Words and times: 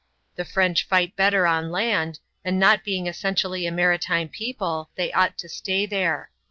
The 0.35 0.45
French 0.45 0.87
fight 0.87 1.15
better 1.15 1.45
on 1.45 1.69
land; 1.69 2.19
and, 2.43 2.57
not 2.59 2.83
being 2.83 3.05
essentially 3.05 3.67
a 3.67 3.71
maritime 3.71 4.29
people, 4.29 4.89
they 4.95 5.13
ought 5.13 5.37
to 5.37 5.47
stay 5.47 5.85
there. 5.85 6.31